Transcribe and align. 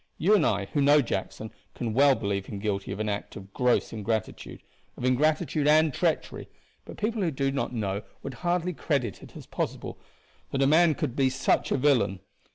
You 0.17 0.33
and 0.33 0.43
I, 0.43 0.65
who 0.73 0.81
know 0.81 0.99
Jackson, 1.03 1.51
can 1.75 1.93
well 1.93 2.15
believe 2.15 2.47
him 2.47 2.57
guilty 2.57 2.91
of 2.91 2.99
an 2.99 3.07
act 3.07 3.35
of 3.35 3.53
gross 3.53 3.93
ingratitude 3.93 4.63
of 4.97 5.05
ingratitude 5.05 5.67
and 5.67 5.93
treachery; 5.93 6.49
but 6.85 6.97
people 6.97 7.21
who 7.21 7.29
do 7.29 7.51
not 7.51 7.71
know 7.71 8.01
would 8.23 8.33
hardly 8.41 8.73
credit 8.73 9.21
it 9.21 9.37
as 9.37 9.45
possible 9.45 9.99
that 10.49 10.63
a 10.63 10.65
man 10.65 10.95
could 10.95 11.15
be 11.15 11.29
such 11.29 11.71
a 11.71 11.77
villain. 11.77 12.19